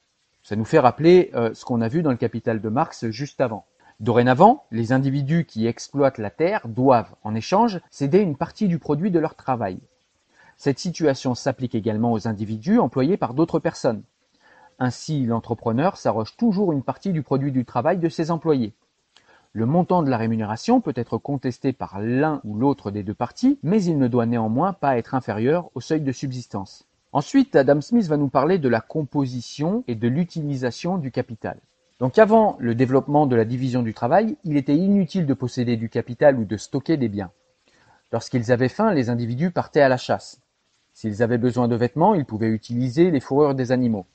Ça 0.43 0.57
nous 0.57 0.65
fait 0.65 0.79
rappeler 0.79 1.31
euh, 1.33 1.53
ce 1.53 1.63
qu'on 1.63 1.79
a 1.79 1.87
vu 1.87 2.03
dans 2.03 2.11
le 2.11 2.17
Capital 2.17 2.59
de 2.59 2.67
Marx 2.67 3.09
juste 3.11 3.39
avant. 3.39 3.65
Dorénavant, 4.01 4.65
les 4.69 4.91
individus 4.91 5.45
qui 5.45 5.67
exploitent 5.67 6.17
la 6.17 6.31
terre 6.31 6.67
doivent, 6.67 7.15
en 7.23 7.33
échange, 7.33 7.79
céder 7.89 8.19
une 8.19 8.35
partie 8.35 8.67
du 8.67 8.77
produit 8.77 9.09
de 9.09 9.19
leur 9.19 9.35
travail. 9.35 9.79
Cette 10.57 10.79
situation 10.79 11.33
s'applique 11.33 11.75
également 11.75 12.11
aux 12.11 12.27
individus 12.27 12.79
employés 12.79 13.15
par 13.15 13.33
d'autres 13.33 13.59
personnes. 13.59 14.03
Ainsi, 14.83 15.27
l'entrepreneur 15.27 15.95
s'arroge 15.95 16.35
toujours 16.37 16.71
une 16.71 16.81
partie 16.81 17.11
du 17.11 17.21
produit 17.21 17.51
du 17.51 17.65
travail 17.65 17.99
de 17.99 18.09
ses 18.09 18.31
employés. 18.31 18.73
Le 19.53 19.67
montant 19.67 20.01
de 20.01 20.09
la 20.09 20.17
rémunération 20.17 20.81
peut 20.81 20.95
être 20.95 21.19
contesté 21.19 21.71
par 21.71 22.01
l'un 22.01 22.41
ou 22.45 22.57
l'autre 22.57 22.89
des 22.89 23.03
deux 23.03 23.13
parties, 23.13 23.59
mais 23.61 23.83
il 23.83 23.99
ne 23.99 24.07
doit 24.07 24.25
néanmoins 24.25 24.73
pas 24.73 24.97
être 24.97 25.13
inférieur 25.13 25.69
au 25.75 25.81
seuil 25.81 26.01
de 26.01 26.11
subsistance. 26.11 26.87
Ensuite, 27.11 27.55
Adam 27.55 27.79
Smith 27.79 28.07
va 28.07 28.17
nous 28.17 28.27
parler 28.27 28.57
de 28.57 28.69
la 28.69 28.81
composition 28.81 29.83
et 29.87 29.93
de 29.93 30.07
l'utilisation 30.07 30.97
du 30.97 31.11
capital. 31.11 31.59
Donc 31.99 32.17
avant 32.17 32.57
le 32.59 32.73
développement 32.73 33.27
de 33.27 33.35
la 33.35 33.45
division 33.45 33.83
du 33.83 33.93
travail, 33.93 34.35
il 34.45 34.57
était 34.57 34.75
inutile 34.75 35.27
de 35.27 35.35
posséder 35.35 35.77
du 35.77 35.89
capital 35.89 36.39
ou 36.39 36.43
de 36.43 36.57
stocker 36.57 36.97
des 36.97 37.07
biens. 37.07 37.29
Lorsqu'ils 38.11 38.51
avaient 38.51 38.67
faim, 38.67 38.95
les 38.95 39.11
individus 39.11 39.51
partaient 39.51 39.81
à 39.81 39.89
la 39.89 39.97
chasse. 39.97 40.41
S'ils 40.95 41.21
avaient 41.21 41.37
besoin 41.37 41.67
de 41.67 41.75
vêtements, 41.75 42.15
ils 42.15 42.25
pouvaient 42.25 42.49
utiliser 42.49 43.11
les 43.11 43.19
fourrures 43.19 43.53
des 43.53 43.71
animaux. 43.71 44.07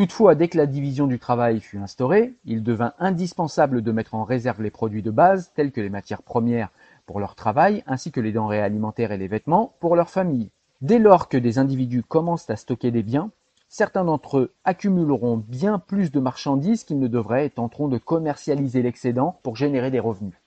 Toutefois, 0.00 0.34
dès 0.34 0.48
que 0.48 0.56
la 0.56 0.64
division 0.64 1.06
du 1.06 1.18
travail 1.18 1.60
fut 1.60 1.76
instaurée, 1.76 2.32
il 2.46 2.62
devint 2.62 2.94
indispensable 2.98 3.82
de 3.82 3.92
mettre 3.92 4.14
en 4.14 4.24
réserve 4.24 4.62
les 4.62 4.70
produits 4.70 5.02
de 5.02 5.10
base, 5.10 5.52
tels 5.54 5.72
que 5.72 5.80
les 5.82 5.90
matières 5.90 6.22
premières 6.22 6.70
pour 7.04 7.20
leur 7.20 7.34
travail, 7.34 7.84
ainsi 7.86 8.10
que 8.10 8.22
les 8.22 8.32
denrées 8.32 8.62
alimentaires 8.62 9.12
et 9.12 9.18
les 9.18 9.28
vêtements 9.28 9.74
pour 9.78 9.96
leur 9.96 10.08
famille. 10.08 10.48
Dès 10.80 10.98
lors 10.98 11.28
que 11.28 11.36
des 11.36 11.58
individus 11.58 12.02
commencent 12.02 12.48
à 12.48 12.56
stocker 12.56 12.90
des 12.90 13.02
biens, 13.02 13.30
certains 13.68 14.06
d'entre 14.06 14.38
eux 14.38 14.54
accumuleront 14.64 15.36
bien 15.36 15.78
plus 15.78 16.10
de 16.10 16.18
marchandises 16.18 16.84
qu'ils 16.84 16.98
ne 16.98 17.06
devraient 17.06 17.44
et 17.44 17.50
tenteront 17.50 17.88
de 17.88 17.98
commercialiser 17.98 18.80
l'excédent 18.80 19.38
pour 19.42 19.56
générer 19.56 19.90
des 19.90 20.00
revenus. 20.00 20.40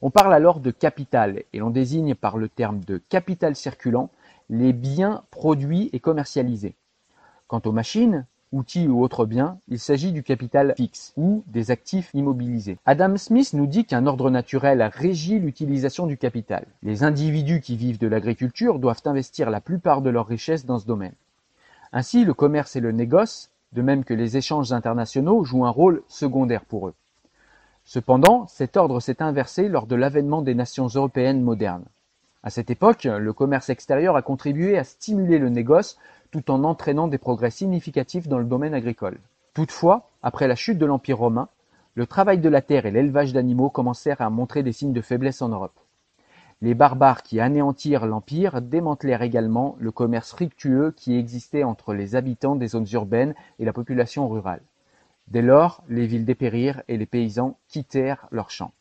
On 0.00 0.08
parle 0.08 0.32
alors 0.32 0.60
de 0.60 0.70
capital 0.70 1.42
et 1.52 1.58
l'on 1.58 1.68
désigne 1.68 2.14
par 2.14 2.38
le 2.38 2.48
terme 2.48 2.80
de 2.86 2.96
capital 2.96 3.54
circulant 3.54 4.08
les 4.48 4.72
biens 4.72 5.24
produits 5.30 5.90
et 5.92 6.00
commercialisés. 6.00 6.74
Quant 7.48 7.60
aux 7.66 7.72
machines, 7.72 8.24
outils 8.52 8.88
ou 8.88 9.02
autres 9.02 9.26
biens, 9.26 9.58
il 9.68 9.78
s'agit 9.78 10.12
du 10.12 10.22
capital 10.22 10.74
fixe 10.76 11.12
ou 11.16 11.42
des 11.46 11.70
actifs 11.70 12.10
immobilisés. 12.14 12.78
Adam 12.86 13.16
Smith 13.16 13.52
nous 13.52 13.66
dit 13.66 13.84
qu'un 13.84 14.06
ordre 14.06 14.30
naturel 14.30 14.82
régit 14.92 15.38
l'utilisation 15.38 16.06
du 16.06 16.16
capital. 16.16 16.66
Les 16.82 17.04
individus 17.04 17.60
qui 17.60 17.76
vivent 17.76 17.98
de 17.98 18.08
l'agriculture 18.08 18.78
doivent 18.78 19.02
investir 19.04 19.50
la 19.50 19.60
plupart 19.60 20.02
de 20.02 20.10
leurs 20.10 20.26
richesses 20.26 20.66
dans 20.66 20.78
ce 20.78 20.86
domaine. 20.86 21.14
Ainsi, 21.92 22.24
le 22.24 22.34
commerce 22.34 22.76
et 22.76 22.80
le 22.80 22.92
négoce, 22.92 23.50
de 23.72 23.82
même 23.82 24.04
que 24.04 24.14
les 24.14 24.36
échanges 24.36 24.72
internationaux, 24.72 25.44
jouent 25.44 25.66
un 25.66 25.70
rôle 25.70 26.02
secondaire 26.08 26.64
pour 26.64 26.88
eux. 26.88 26.94
Cependant, 27.84 28.46
cet 28.48 28.76
ordre 28.76 29.00
s'est 29.00 29.22
inversé 29.22 29.68
lors 29.68 29.86
de 29.86 29.96
l'avènement 29.96 30.42
des 30.42 30.54
nations 30.54 30.88
européennes 30.88 31.42
modernes. 31.42 31.84
À 32.42 32.50
cette 32.50 32.70
époque, 32.70 33.04
le 33.04 33.32
commerce 33.32 33.68
extérieur 33.68 34.14
a 34.14 34.22
contribué 34.22 34.78
à 34.78 34.84
stimuler 34.84 35.38
le 35.38 35.48
négoce 35.48 35.98
tout 36.30 36.50
en 36.50 36.62
entraînant 36.62 37.08
des 37.08 37.18
progrès 37.18 37.50
significatifs 37.50 38.28
dans 38.28 38.38
le 38.38 38.44
domaine 38.44 38.74
agricole. 38.74 39.18
Toutefois, 39.54 40.10
après 40.22 40.46
la 40.46 40.54
chute 40.54 40.78
de 40.78 40.86
l'Empire 40.86 41.18
romain, 41.18 41.48
le 41.94 42.06
travail 42.06 42.38
de 42.38 42.48
la 42.48 42.62
terre 42.62 42.86
et 42.86 42.92
l'élevage 42.92 43.32
d'animaux 43.32 43.70
commencèrent 43.70 44.20
à 44.20 44.30
montrer 44.30 44.62
des 44.62 44.72
signes 44.72 44.92
de 44.92 45.00
faiblesse 45.00 45.42
en 45.42 45.48
Europe. 45.48 45.80
Les 46.62 46.74
barbares 46.74 47.24
qui 47.24 47.40
anéantirent 47.40 48.06
l'Empire 48.06 48.62
démantelèrent 48.62 49.22
également 49.22 49.76
le 49.80 49.90
commerce 49.90 50.30
fructueux 50.30 50.92
qui 50.96 51.16
existait 51.16 51.64
entre 51.64 51.92
les 51.92 52.14
habitants 52.14 52.54
des 52.54 52.68
zones 52.68 52.86
urbaines 52.92 53.34
et 53.58 53.64
la 53.64 53.72
population 53.72 54.28
rurale. 54.28 54.62
Dès 55.26 55.42
lors, 55.42 55.82
les 55.88 56.06
villes 56.06 56.24
dépérirent 56.24 56.82
et 56.86 56.96
les 56.96 57.06
paysans 57.06 57.58
quittèrent 57.68 58.28
leurs 58.30 58.50
champs. 58.50 58.72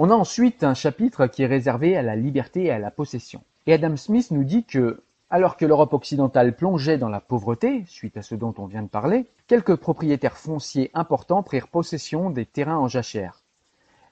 On 0.00 0.10
a 0.10 0.14
ensuite 0.14 0.62
un 0.62 0.74
chapitre 0.74 1.26
qui 1.26 1.42
est 1.42 1.46
réservé 1.46 1.96
à 1.96 2.02
la 2.02 2.14
liberté 2.14 2.66
et 2.66 2.70
à 2.70 2.78
la 2.78 2.92
possession. 2.92 3.42
Et 3.66 3.72
Adam 3.72 3.96
Smith 3.96 4.30
nous 4.30 4.44
dit 4.44 4.64
que 4.64 5.02
alors 5.28 5.56
que 5.56 5.66
l'Europe 5.66 5.92
occidentale 5.92 6.54
plongeait 6.54 6.98
dans 6.98 7.08
la 7.08 7.20
pauvreté, 7.20 7.82
suite 7.88 8.16
à 8.16 8.22
ce 8.22 8.36
dont 8.36 8.54
on 8.58 8.66
vient 8.66 8.84
de 8.84 8.88
parler, 8.88 9.26
quelques 9.48 9.74
propriétaires 9.74 10.36
fonciers 10.36 10.92
importants 10.94 11.42
prirent 11.42 11.66
possession 11.66 12.30
des 12.30 12.46
terrains 12.46 12.78
en 12.78 12.86
jachère. 12.86 13.42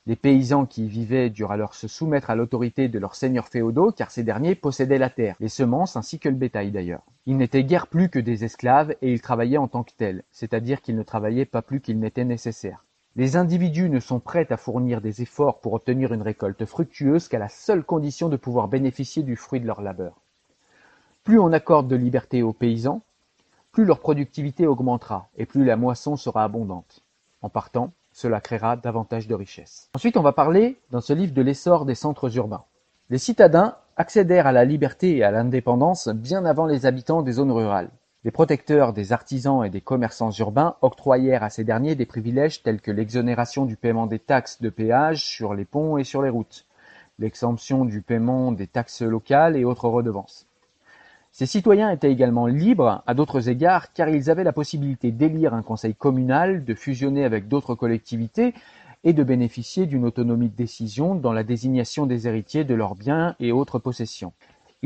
Les 0.06 0.16
paysans 0.16 0.66
qui 0.66 0.86
y 0.86 0.88
vivaient 0.88 1.30
durent 1.30 1.52
alors 1.52 1.74
se 1.74 1.86
soumettre 1.86 2.30
à 2.30 2.34
l'autorité 2.34 2.88
de 2.88 2.98
leurs 2.98 3.14
seigneurs 3.14 3.46
féodaux 3.46 3.92
car 3.92 4.10
ces 4.10 4.24
derniers 4.24 4.56
possédaient 4.56 4.98
la 4.98 5.08
terre, 5.08 5.36
les 5.38 5.48
semences 5.48 5.96
ainsi 5.96 6.18
que 6.18 6.28
le 6.28 6.34
bétail 6.34 6.72
d'ailleurs. 6.72 7.04
Ils 7.26 7.36
n'étaient 7.36 7.62
guère 7.62 7.86
plus 7.86 8.08
que 8.08 8.18
des 8.18 8.44
esclaves 8.44 8.96
et 9.02 9.12
ils 9.12 9.20
travaillaient 9.20 9.56
en 9.56 9.68
tant 9.68 9.84
que 9.84 9.92
tels, 9.96 10.24
c'est-à-dire 10.32 10.82
qu'ils 10.82 10.96
ne 10.96 11.04
travaillaient 11.04 11.44
pas 11.44 11.62
plus 11.62 11.80
qu'il 11.80 12.00
n'était 12.00 12.24
nécessaire. 12.24 12.85
Les 13.16 13.38
individus 13.38 13.88
ne 13.88 13.98
sont 13.98 14.20
prêts 14.20 14.52
à 14.52 14.58
fournir 14.58 15.00
des 15.00 15.22
efforts 15.22 15.60
pour 15.60 15.72
obtenir 15.72 16.12
une 16.12 16.20
récolte 16.20 16.66
fructueuse 16.66 17.28
qu'à 17.28 17.38
la 17.38 17.48
seule 17.48 17.82
condition 17.82 18.28
de 18.28 18.36
pouvoir 18.36 18.68
bénéficier 18.68 19.22
du 19.22 19.36
fruit 19.36 19.58
de 19.58 19.66
leur 19.66 19.80
labeur. 19.80 20.20
Plus 21.24 21.38
on 21.38 21.54
accorde 21.54 21.88
de 21.88 21.96
liberté 21.96 22.42
aux 22.42 22.52
paysans, 22.52 23.00
plus 23.72 23.86
leur 23.86 24.00
productivité 24.00 24.66
augmentera 24.66 25.30
et 25.38 25.46
plus 25.46 25.64
la 25.64 25.76
moisson 25.76 26.16
sera 26.16 26.44
abondante. 26.44 27.00
En 27.40 27.48
partant, 27.48 27.90
cela 28.12 28.42
créera 28.42 28.76
davantage 28.76 29.26
de 29.26 29.34
richesses. 29.34 29.88
Ensuite, 29.94 30.18
on 30.18 30.22
va 30.22 30.32
parler 30.32 30.78
dans 30.90 31.00
ce 31.00 31.14
livre 31.14 31.32
de 31.32 31.42
l'essor 31.42 31.86
des 31.86 31.94
centres 31.94 32.36
urbains. 32.36 32.64
Les 33.08 33.18
citadins 33.18 33.76
accédèrent 33.96 34.46
à 34.46 34.52
la 34.52 34.66
liberté 34.66 35.16
et 35.16 35.24
à 35.24 35.30
l'indépendance 35.30 36.08
bien 36.08 36.44
avant 36.44 36.66
les 36.66 36.84
habitants 36.84 37.22
des 37.22 37.32
zones 37.32 37.52
rurales. 37.52 37.90
Les 38.26 38.32
protecteurs 38.32 38.92
des 38.92 39.12
artisans 39.12 39.64
et 39.64 39.70
des 39.70 39.80
commerçants 39.80 40.32
urbains 40.32 40.74
octroyèrent 40.82 41.44
à 41.44 41.48
ces 41.48 41.62
derniers 41.62 41.94
des 41.94 42.06
privilèges 42.06 42.60
tels 42.60 42.80
que 42.80 42.90
l'exonération 42.90 43.66
du 43.66 43.76
paiement 43.76 44.08
des 44.08 44.18
taxes 44.18 44.60
de 44.60 44.68
péage 44.68 45.24
sur 45.24 45.54
les 45.54 45.64
ponts 45.64 45.96
et 45.96 46.02
sur 46.02 46.22
les 46.22 46.28
routes, 46.28 46.66
l'exemption 47.20 47.84
du 47.84 48.02
paiement 48.02 48.50
des 48.50 48.66
taxes 48.66 49.02
locales 49.02 49.56
et 49.56 49.64
autres 49.64 49.88
redevances. 49.88 50.48
Ces 51.30 51.46
citoyens 51.46 51.88
étaient 51.90 52.10
également 52.10 52.48
libres 52.48 53.04
à 53.06 53.14
d'autres 53.14 53.48
égards 53.48 53.92
car 53.92 54.08
ils 54.08 54.28
avaient 54.28 54.42
la 54.42 54.52
possibilité 54.52 55.12
d'élire 55.12 55.54
un 55.54 55.62
conseil 55.62 55.94
communal, 55.94 56.64
de 56.64 56.74
fusionner 56.74 57.24
avec 57.24 57.46
d'autres 57.46 57.76
collectivités 57.76 58.54
et 59.04 59.12
de 59.12 59.22
bénéficier 59.22 59.86
d'une 59.86 60.04
autonomie 60.04 60.48
de 60.48 60.56
décision 60.56 61.14
dans 61.14 61.32
la 61.32 61.44
désignation 61.44 62.06
des 62.06 62.26
héritiers 62.26 62.64
de 62.64 62.74
leurs 62.74 62.96
biens 62.96 63.36
et 63.38 63.52
autres 63.52 63.78
possessions. 63.78 64.32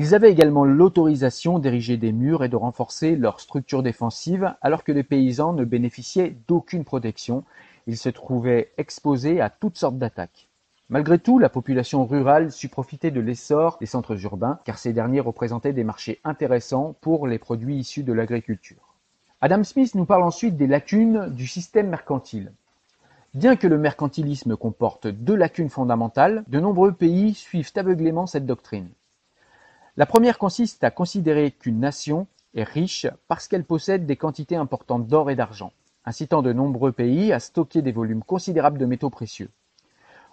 Ils 0.03 0.15
avaient 0.15 0.33
également 0.33 0.65
l'autorisation 0.65 1.59
d'ériger 1.59 1.99
des 1.99 2.13
murs 2.13 2.43
et 2.43 2.49
de 2.49 2.57
renforcer 2.57 3.17
leurs 3.17 3.39
structures 3.39 3.83
défensives 3.83 4.55
alors 4.63 4.83
que 4.83 4.93
les 4.93 5.03
paysans 5.03 5.53
ne 5.53 5.67
bénéficiaient 5.67 6.39
d'aucune 6.49 6.85
protection, 6.85 7.45
ils 7.87 7.99
se 7.99 8.09
trouvaient 8.09 8.73
exposés 8.79 9.43
à 9.43 9.51
toutes 9.51 9.77
sortes 9.77 9.99
d'attaques. 9.99 10.49
Malgré 10.89 11.19
tout, 11.19 11.39
la 11.39 11.51
population 11.51 12.07
rurale 12.07 12.51
sut 12.51 12.71
profiter 12.71 13.11
de 13.11 13.21
l'essor 13.21 13.77
des 13.79 13.85
centres 13.85 14.19
urbains, 14.25 14.59
car 14.65 14.79
ces 14.79 14.95
derniers 14.95 15.21
représentaient 15.21 15.75
des 15.75 15.85
marchés 15.85 16.19
intéressants 16.25 16.97
pour 17.03 17.27
les 17.27 17.39
produits 17.39 17.77
issus 17.77 18.03
de 18.03 18.15
l'agriculture. 18.15 18.95
Adam 19.43 19.63
Smith 19.65 19.95
nous 19.95 20.07
parle 20.07 20.23
ensuite 20.23 20.57
des 20.57 20.67
lacunes 20.67 21.29
du 21.29 21.47
système 21.47 21.91
mercantile. 21.91 22.53
Bien 23.35 23.55
que 23.55 23.67
le 23.67 23.77
mercantilisme 23.77 24.57
comporte 24.57 25.09
deux 25.09 25.37
lacunes 25.37 25.69
fondamentales, 25.69 26.43
de 26.49 26.59
nombreux 26.59 26.93
pays 26.93 27.35
suivent 27.35 27.73
aveuglément 27.77 28.27
cette 28.27 28.47
doctrine. 28.47 28.89
La 29.97 30.07
première 30.07 30.39
consiste 30.39 30.85
à 30.85 30.91
considérer 30.91 31.51
qu'une 31.51 31.81
nation 31.81 32.27
est 32.55 32.63
riche 32.65 33.07
parce 33.29 33.49
qu'elle 33.49 33.65
possède 33.65 34.07
des 34.07 34.17
quantités 34.17 34.57
importantes 34.57 35.07
d'or 35.07 35.31
et 35.31 35.37
d'argent, 35.37 35.73
incitant 36.05 36.43
de 36.43 36.53
nombreux 36.53 36.93
pays 36.93 37.33
à 37.33 37.41
stocker 37.41 37.83
des 37.83 37.93
volumes 37.93 38.23
considérables 38.23 38.79
de 38.79 38.87
métaux 38.87 39.11
précieux. 39.11 39.51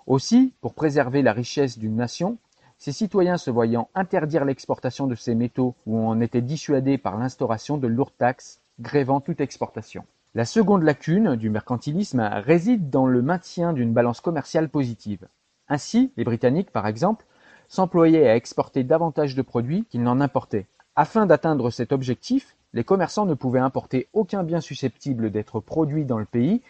Aussi, 0.05 0.53
pour 0.61 0.73
préserver 0.73 1.21
la 1.21 1.33
richesse 1.33 1.77
d'une 1.77 1.95
nation, 1.95 2.37
ses 2.77 2.91
citoyens 2.91 3.37
se 3.37 3.49
voyant 3.49 3.89
interdire 3.95 4.45
l'exportation 4.45 5.07
de 5.07 5.15
ces 5.15 5.33
métaux 5.33 5.75
ou 5.87 5.99
en 6.07 6.21
étaient 6.21 6.41
dissuadés 6.41 6.99
par 6.99 7.17
l'instauration 7.17 7.77
de 7.77 7.87
lourdes 7.87 8.15
taxes 8.17 8.61
grévant 8.79 9.19
toute 9.19 9.41
exportation. 9.41 10.05
La 10.35 10.45
seconde 10.45 10.83
lacune 10.83 11.35
du 11.35 11.49
mercantilisme 11.49 12.19
réside 12.19 12.91
dans 12.91 13.07
le 13.07 13.23
maintien 13.23 13.73
d'une 13.73 13.93
balance 13.93 14.21
commerciale 14.21 14.69
positive. 14.69 15.27
Ainsi, 15.67 16.13
les 16.15 16.23
Britanniques, 16.23 16.71
par 16.71 16.85
exemple, 16.85 17.25
s'employaient 17.67 18.27
à 18.27 18.35
exporter 18.35 18.83
davantage 18.83 19.35
de 19.35 19.41
produits 19.41 19.85
qu'ils 19.85 20.03
n'en 20.03 20.21
importaient. 20.21 20.67
Afin 20.95 21.25
d'atteindre 21.25 21.69
cet 21.69 21.91
objectif, 21.91 22.55
les 22.73 22.83
commerçants 22.83 23.25
ne 23.25 23.33
pouvaient 23.33 23.59
importer 23.59 24.07
aucun 24.13 24.43
bien 24.43 24.61
susceptible 24.61 25.31
d'être 25.31 25.59
produit 25.59 26.05
dans 26.05 26.19
le 26.19 26.25
pays 26.25 26.61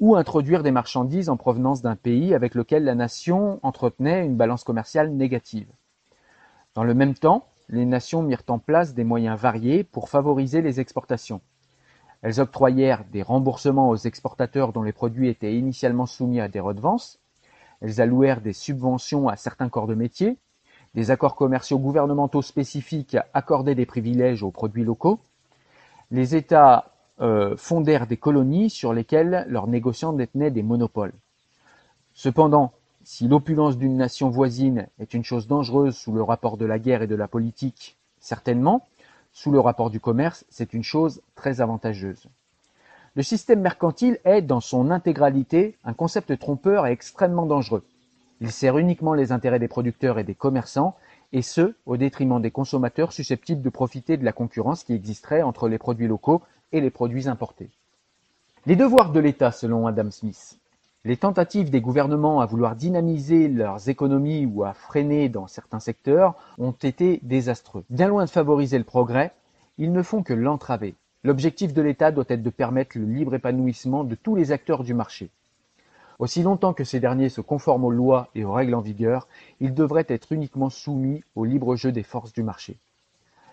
ou 0.00 0.16
introduire 0.16 0.62
des 0.62 0.70
marchandises 0.70 1.28
en 1.28 1.36
provenance 1.36 1.82
d'un 1.82 1.96
pays 1.96 2.34
avec 2.34 2.54
lequel 2.54 2.84
la 2.84 2.94
nation 2.94 3.60
entretenait 3.62 4.26
une 4.26 4.36
balance 4.36 4.64
commerciale 4.64 5.10
négative. 5.12 5.68
Dans 6.74 6.84
le 6.84 6.94
même 6.94 7.14
temps, 7.14 7.46
les 7.68 7.86
nations 7.86 8.22
mirent 8.22 8.42
en 8.48 8.58
place 8.58 8.94
des 8.94 9.04
moyens 9.04 9.38
variés 9.38 9.84
pour 9.84 10.08
favoriser 10.08 10.60
les 10.60 10.80
exportations. 10.80 11.40
Elles 12.22 12.40
octroyèrent 12.40 13.04
des 13.12 13.22
remboursements 13.22 13.90
aux 13.90 13.96
exportateurs 13.96 14.72
dont 14.72 14.82
les 14.82 14.92
produits 14.92 15.28
étaient 15.28 15.56
initialement 15.56 16.06
soumis 16.06 16.40
à 16.40 16.48
des 16.48 16.60
redevances, 16.60 17.20
elles 17.80 18.00
allouèrent 18.00 18.40
des 18.40 18.52
subventions 18.52 19.28
à 19.28 19.36
certains 19.36 19.68
corps 19.68 19.86
de 19.86 19.94
métier, 19.94 20.38
des 20.94 21.10
accords 21.10 21.36
commerciaux 21.36 21.78
gouvernementaux 21.78 22.42
spécifiques 22.42 23.16
accordaient 23.32 23.74
des 23.74 23.86
privilèges 23.86 24.42
aux 24.42 24.50
produits 24.50 24.84
locaux, 24.84 25.18
les 26.10 26.36
États 26.36 26.92
euh, 27.20 27.56
fondèrent 27.56 28.06
des 28.06 28.16
colonies 28.16 28.70
sur 28.70 28.92
lesquelles 28.92 29.44
leurs 29.48 29.66
négociants 29.66 30.12
détenaient 30.12 30.50
des 30.50 30.62
monopoles. 30.62 31.12
Cependant, 32.12 32.72
si 33.02 33.28
l'opulence 33.28 33.76
d'une 33.76 33.96
nation 33.96 34.30
voisine 34.30 34.86
est 34.98 35.14
une 35.14 35.24
chose 35.24 35.46
dangereuse 35.46 35.96
sous 35.96 36.12
le 36.12 36.22
rapport 36.22 36.56
de 36.56 36.64
la 36.64 36.78
guerre 36.78 37.02
et 37.02 37.06
de 37.06 37.14
la 37.14 37.28
politique, 37.28 37.96
certainement, 38.18 38.86
sous 39.32 39.50
le 39.50 39.60
rapport 39.60 39.90
du 39.90 40.00
commerce, 40.00 40.44
c'est 40.48 40.72
une 40.74 40.84
chose 40.84 41.20
très 41.34 41.60
avantageuse. 41.60 42.28
Le 43.16 43.22
système 43.22 43.60
mercantile 43.60 44.18
est, 44.24 44.42
dans 44.42 44.60
son 44.60 44.90
intégralité, 44.90 45.76
un 45.84 45.92
concept 45.92 46.38
trompeur 46.38 46.86
et 46.86 46.92
extrêmement 46.92 47.46
dangereux. 47.46 47.84
Il 48.44 48.52
sert 48.52 48.76
uniquement 48.76 49.14
les 49.14 49.32
intérêts 49.32 49.58
des 49.58 49.68
producteurs 49.68 50.18
et 50.18 50.22
des 50.22 50.34
commerçants, 50.34 50.96
et 51.32 51.40
ce, 51.40 51.72
au 51.86 51.96
détriment 51.96 52.42
des 52.42 52.50
consommateurs 52.50 53.14
susceptibles 53.14 53.62
de 53.62 53.70
profiter 53.70 54.18
de 54.18 54.24
la 54.26 54.32
concurrence 54.32 54.84
qui 54.84 54.92
existerait 54.92 55.40
entre 55.40 55.66
les 55.66 55.78
produits 55.78 56.08
locaux 56.08 56.42
et 56.70 56.82
les 56.82 56.90
produits 56.90 57.26
importés. 57.26 57.70
Les 58.66 58.76
devoirs 58.76 59.12
de 59.12 59.20
l'État 59.20 59.50
selon 59.50 59.86
Adam 59.86 60.10
Smith. 60.10 60.58
Les 61.06 61.16
tentatives 61.16 61.70
des 61.70 61.80
gouvernements 61.80 62.42
à 62.42 62.44
vouloir 62.44 62.76
dynamiser 62.76 63.48
leurs 63.48 63.88
économies 63.88 64.44
ou 64.44 64.62
à 64.62 64.74
freiner 64.74 65.30
dans 65.30 65.46
certains 65.46 65.80
secteurs 65.80 66.34
ont 66.58 66.72
été 66.72 67.20
désastreux. 67.22 67.84
Bien 67.88 68.08
loin 68.08 68.26
de 68.26 68.30
favoriser 68.30 68.76
le 68.76 68.84
progrès, 68.84 69.32
ils 69.78 69.90
ne 69.90 70.02
font 70.02 70.22
que 70.22 70.34
l'entraver. 70.34 70.96
L'objectif 71.22 71.72
de 71.72 71.80
l'État 71.80 72.12
doit 72.12 72.24
être 72.28 72.42
de 72.42 72.50
permettre 72.50 72.98
le 72.98 73.06
libre 73.06 73.36
épanouissement 73.36 74.04
de 74.04 74.14
tous 74.14 74.36
les 74.36 74.52
acteurs 74.52 74.84
du 74.84 74.92
marché. 74.92 75.30
Aussi 76.18 76.42
longtemps 76.42 76.74
que 76.74 76.84
ces 76.84 77.00
derniers 77.00 77.28
se 77.28 77.40
conforment 77.40 77.84
aux 77.84 77.90
lois 77.90 78.28
et 78.34 78.44
aux 78.44 78.52
règles 78.52 78.74
en 78.74 78.80
vigueur, 78.80 79.26
ils 79.60 79.74
devraient 79.74 80.06
être 80.08 80.32
uniquement 80.32 80.70
soumis 80.70 81.24
au 81.34 81.44
libre 81.44 81.76
jeu 81.76 81.92
des 81.92 82.02
forces 82.02 82.32
du 82.32 82.42
marché. 82.42 82.78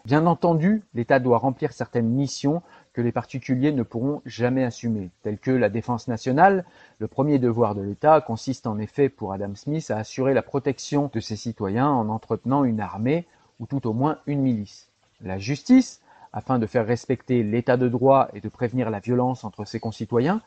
Bien 0.06 0.26
entendu, 0.26 0.84
l'État 0.96 1.20
doit 1.20 1.38
remplir 1.38 1.74
certaines 1.74 2.10
missions 2.10 2.64
que 2.94 3.02
les 3.02 3.12
particuliers 3.12 3.72
ne 3.72 3.84
pourront 3.84 4.24
jamais 4.26 4.64
assumer, 4.64 5.12
telles 5.22 5.38
que 5.38 5.52
la 5.52 5.70
défense 5.70 6.08
nationale. 6.08 6.66
Le 6.98 7.08
premier 7.08 7.38
devoir 7.38 7.76
de 7.76 7.82
l'État 7.82 8.20
consiste 8.20 8.66
en 8.66 8.80
effet 8.80 9.10
pour 9.10 9.32
Adam 9.32 9.54
Smith 9.54 9.92
à 9.92 9.98
assurer 9.98 10.34
la 10.34 10.42
protection 10.42 11.12
de 11.14 11.20
ses 11.20 11.36
citoyens 11.36 11.90
en 11.90 12.10
entretenant 12.10 12.64
une 12.64 12.80
armée 12.80 13.28
ou 13.60 13.68
tout 13.68 13.88
au 13.88 13.94
moins 13.94 14.18
une 14.26 14.42
milice. 14.42 14.90
La 15.22 15.38
justice, 15.38 16.02
afin 16.34 16.58
de 16.58 16.66
faire 16.66 16.88
respecter 16.88 17.44
l'état 17.44 17.78
de 17.78 17.88
droit 17.88 18.30
et 18.34 18.42
de 18.42 18.50
prévenir 18.50 18.90
la 18.90 19.00
violence 19.00 19.44
entre 19.44 19.66
ses 19.66 19.80
concitoyens, 19.80 20.42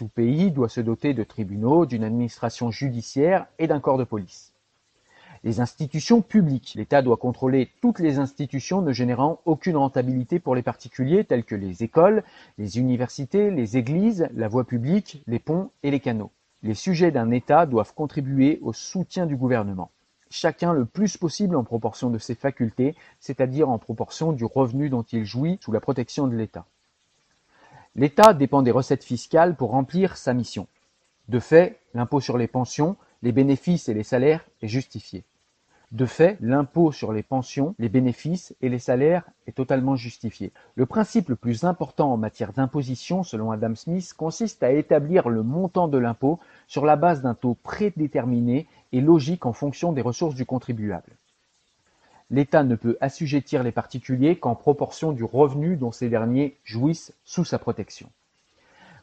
tout 0.00 0.08
pays 0.08 0.50
doit 0.50 0.70
se 0.70 0.80
doter 0.80 1.12
de 1.12 1.24
tribunaux, 1.24 1.84
d'une 1.84 2.04
administration 2.04 2.70
judiciaire 2.70 3.46
et 3.58 3.66
d'un 3.66 3.80
corps 3.80 3.98
de 3.98 4.04
police. 4.04 4.54
Les 5.44 5.60
institutions 5.60 6.22
publiques. 6.22 6.72
L'État 6.74 7.02
doit 7.02 7.18
contrôler 7.18 7.68
toutes 7.82 7.98
les 7.98 8.18
institutions 8.18 8.80
ne 8.80 8.94
générant 8.94 9.42
aucune 9.44 9.76
rentabilité 9.76 10.38
pour 10.38 10.54
les 10.54 10.62
particuliers, 10.62 11.24
telles 11.24 11.44
que 11.44 11.54
les 11.54 11.82
écoles, 11.82 12.24
les 12.56 12.78
universités, 12.78 13.50
les 13.50 13.76
églises, 13.76 14.26
la 14.32 14.48
voie 14.48 14.64
publique, 14.64 15.22
les 15.26 15.38
ponts 15.38 15.70
et 15.82 15.90
les 15.90 16.00
canaux. 16.00 16.30
Les 16.62 16.72
sujets 16.72 17.10
d'un 17.10 17.30
État 17.30 17.66
doivent 17.66 17.92
contribuer 17.92 18.58
au 18.62 18.72
soutien 18.72 19.26
du 19.26 19.36
gouvernement. 19.36 19.90
Chacun 20.30 20.72
le 20.72 20.86
plus 20.86 21.18
possible 21.18 21.56
en 21.56 21.64
proportion 21.64 22.08
de 22.08 22.16
ses 22.16 22.36
facultés, 22.36 22.94
c'est-à-dire 23.18 23.68
en 23.68 23.76
proportion 23.76 24.32
du 24.32 24.46
revenu 24.46 24.88
dont 24.88 25.02
il 25.02 25.26
jouit 25.26 25.58
sous 25.60 25.72
la 25.72 25.80
protection 25.80 26.26
de 26.26 26.36
l'État. 26.36 26.64
L'État 27.96 28.34
dépend 28.34 28.62
des 28.62 28.70
recettes 28.70 29.02
fiscales 29.02 29.56
pour 29.56 29.70
remplir 29.70 30.16
sa 30.16 30.32
mission. 30.32 30.68
De 31.28 31.40
fait, 31.40 31.80
l'impôt 31.92 32.20
sur 32.20 32.38
les 32.38 32.46
pensions, 32.46 32.96
les 33.22 33.32
bénéfices 33.32 33.88
et 33.88 33.94
les 33.94 34.04
salaires 34.04 34.44
est 34.62 34.68
justifié. 34.68 35.24
De 35.90 36.06
fait, 36.06 36.36
l'impôt 36.40 36.92
sur 36.92 37.12
les 37.12 37.24
pensions, 37.24 37.74
les 37.80 37.88
bénéfices 37.88 38.54
et 38.60 38.68
les 38.68 38.78
salaires 38.78 39.28
est 39.48 39.56
totalement 39.56 39.96
justifié. 39.96 40.52
Le 40.76 40.86
principe 40.86 41.30
le 41.30 41.34
plus 41.34 41.64
important 41.64 42.12
en 42.12 42.16
matière 42.16 42.52
d'imposition, 42.52 43.24
selon 43.24 43.50
Adam 43.50 43.74
Smith, 43.74 44.14
consiste 44.16 44.62
à 44.62 44.70
établir 44.70 45.28
le 45.28 45.42
montant 45.42 45.88
de 45.88 45.98
l'impôt 45.98 46.38
sur 46.68 46.86
la 46.86 46.94
base 46.94 47.22
d'un 47.22 47.34
taux 47.34 47.56
prédéterminé 47.64 48.68
et 48.92 49.00
logique 49.00 49.46
en 49.46 49.52
fonction 49.52 49.92
des 49.92 50.02
ressources 50.02 50.36
du 50.36 50.46
contribuable. 50.46 51.16
L'État 52.30 52.62
ne 52.62 52.76
peut 52.76 52.96
assujettir 53.00 53.62
les 53.62 53.72
particuliers 53.72 54.36
qu'en 54.36 54.54
proportion 54.54 55.12
du 55.12 55.24
revenu 55.24 55.76
dont 55.76 55.92
ces 55.92 56.08
derniers 56.08 56.56
jouissent 56.64 57.12
sous 57.24 57.44
sa 57.44 57.58
protection. 57.58 58.08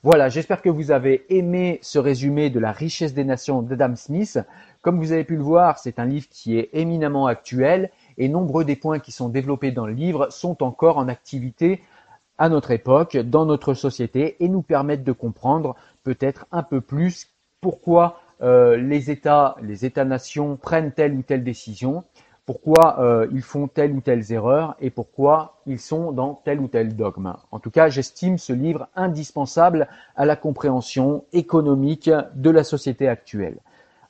Voilà, 0.03 0.29
j'espère 0.29 0.61
que 0.61 0.69
vous 0.69 0.91
avez 0.91 1.25
aimé 1.35 1.79
ce 1.81 1.99
résumé 1.99 2.49
de 2.49 2.59
la 2.59 2.71
richesse 2.71 3.13
des 3.13 3.23
nations 3.25 3.61
d'Adam 3.61 3.95
Smith. 3.95 4.39
Comme 4.81 4.99
vous 4.99 5.11
avez 5.11 5.23
pu 5.23 5.35
le 5.35 5.41
voir, 5.41 5.79
c'est 5.79 5.99
un 5.99 6.05
livre 6.05 6.27
qui 6.29 6.57
est 6.57 6.69
éminemment 6.73 7.25
actuel 7.25 7.89
et 8.17 8.29
nombreux 8.29 8.63
des 8.63 8.75
points 8.75 8.99
qui 8.99 9.11
sont 9.11 9.27
développés 9.27 9.71
dans 9.71 9.87
le 9.87 9.93
livre 9.93 10.29
sont 10.29 10.63
encore 10.63 10.97
en 10.97 11.07
activité 11.07 11.81
à 12.37 12.49
notre 12.49 12.71
époque, 12.71 13.17
dans 13.17 13.45
notre 13.45 13.73
société, 13.73 14.37
et 14.39 14.47
nous 14.47 14.61
permettre 14.61 15.03
de 15.03 15.11
comprendre 15.11 15.75
peut-être 16.03 16.45
un 16.51 16.63
peu 16.63 16.79
plus 16.79 17.27
pourquoi 17.59 18.21
euh, 18.41 18.77
les 18.77 19.09
États, 19.09 19.55
les 19.61 19.85
États-nations 19.85 20.55
prennent 20.55 20.91
telle 20.91 21.15
ou 21.15 21.23
telle 21.23 21.43
décision, 21.43 22.03
pourquoi 22.47 23.01
euh, 23.01 23.27
ils 23.33 23.41
font 23.41 23.67
telle 23.67 23.91
ou 23.91 23.99
telle 23.99 24.23
erreur 24.31 24.75
et 24.79 24.89
pourquoi 24.89 25.59
ils 25.67 25.79
sont 25.79 26.13
dans 26.13 26.41
tel 26.45 26.61
ou 26.61 26.69
tel 26.69 26.95
dogme. 26.95 27.33
En 27.51 27.59
tout 27.59 27.69
cas, 27.69 27.89
j'estime 27.89 28.37
ce 28.37 28.53
livre 28.53 28.87
indispensable 28.95 29.89
à 30.15 30.25
la 30.25 30.37
compréhension 30.37 31.25
économique 31.33 32.09
de 32.35 32.49
la 32.49 32.63
société 32.63 33.09
actuelle. 33.09 33.57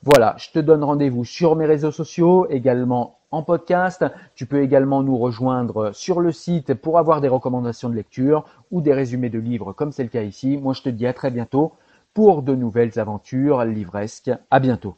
Voilà, 0.04 0.36
je 0.38 0.52
te 0.52 0.60
donne 0.60 0.84
rendez-vous 0.84 1.24
sur 1.24 1.56
mes 1.56 1.66
réseaux 1.66 1.90
sociaux, 1.90 2.46
également 2.48 3.18
en 3.32 3.42
podcast. 3.42 4.04
Tu 4.36 4.46
peux 4.46 4.62
également 4.62 5.02
nous 5.02 5.18
rejoindre 5.18 5.90
sur 5.92 6.20
le 6.20 6.30
site 6.30 6.74
pour 6.74 6.98
avoir 6.98 7.20
des 7.20 7.26
recommandations 7.26 7.88
de 7.88 7.96
lecture 7.96 8.44
ou 8.70 8.80
des 8.80 8.94
résumés 8.94 9.30
de 9.30 9.40
livres 9.40 9.72
comme 9.72 9.90
c'est 9.90 10.04
le 10.04 10.10
cas 10.10 10.22
ici. 10.22 10.56
Moi, 10.56 10.74
je 10.74 10.82
te 10.82 10.88
dis 10.88 11.08
à 11.08 11.12
très 11.12 11.32
bientôt 11.32 11.72
pour 12.14 12.42
de 12.42 12.54
nouvelles 12.54 13.00
aventures 13.00 13.64
livresques. 13.64 14.30
À 14.48 14.60
bientôt. 14.60 14.94